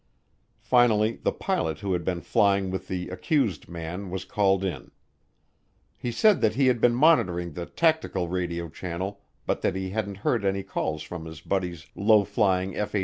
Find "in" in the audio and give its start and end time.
4.63-4.89